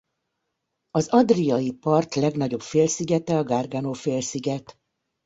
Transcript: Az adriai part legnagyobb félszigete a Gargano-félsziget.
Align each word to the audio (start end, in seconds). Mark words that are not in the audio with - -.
Az 0.91 1.07
adriai 1.07 1.71
part 1.71 2.15
legnagyobb 2.15 2.61
félszigete 2.61 3.37
a 3.37 3.43
Gargano-félsziget. 3.43 4.79